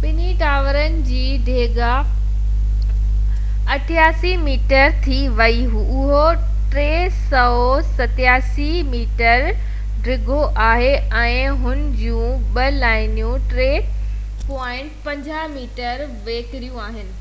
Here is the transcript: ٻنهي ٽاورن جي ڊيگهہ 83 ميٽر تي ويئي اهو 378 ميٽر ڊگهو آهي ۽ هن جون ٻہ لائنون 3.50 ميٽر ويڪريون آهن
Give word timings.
ٻنهي 0.00 0.34
ٽاورن 0.40 0.98
جي 1.06 1.22
ڊيگهہ 1.46 3.72
83 3.76 4.30
ميٽر 4.42 4.92
تي 5.06 5.16
ويئي 5.40 5.64
اهو 5.80 6.20
378 6.76 8.68
ميٽر 8.94 9.48
ڊگهو 10.06 10.38
آهي 10.70 10.94
۽ 11.24 11.44
هن 11.66 11.84
جون 12.04 12.40
ٻہ 12.60 12.70
لائنون 12.86 13.52
3.50 13.58 15.44
ميٽر 15.58 16.08
ويڪريون 16.30 16.88
آهن 16.88 17.14